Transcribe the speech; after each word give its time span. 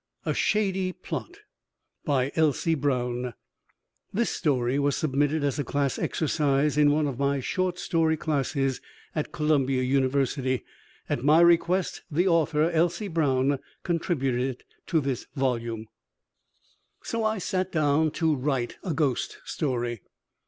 A 0.25 0.33
SHADY 0.33 0.93
PLOT 0.93 1.41
BY 2.05 2.31
ELSIE 2.35 2.73
BROWN 2.73 3.35
This 4.11 4.31
story 4.31 4.79
was 4.79 4.95
submitted 4.95 5.43
as 5.43 5.59
a 5.59 5.63
class 5.63 5.99
exercise 5.99 6.75
in 6.75 6.89
one 6.91 7.05
of 7.05 7.19
my 7.19 7.39
short 7.39 7.77
story 7.77 8.17
classes 8.17 8.81
at 9.13 9.31
Columbia 9.31 9.83
University. 9.83 10.63
At 11.07 11.23
my 11.23 11.39
request 11.39 12.01
the 12.09 12.27
author, 12.27 12.67
Elsie 12.71 13.09
Brown, 13.09 13.59
contributed 13.83 14.41
it 14.41 14.63
to 14.87 15.01
this 15.01 15.27
volume. 15.35 15.85
A 15.85 17.05
Shady 17.05 17.11
Plot 17.11 17.11
BY 17.11 17.17
ELSIE 17.17 17.17
BROWN 17.19 17.21
So 17.21 17.35
I 17.35 17.37
sat 17.37 17.71
down 17.71 18.09
to 18.09 18.35
write 18.35 18.77
a 18.83 18.95
ghost 18.95 19.37
story. 19.45 20.01